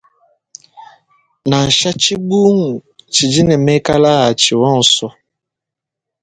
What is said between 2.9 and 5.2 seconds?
tshidi ne mekala a tshi onso.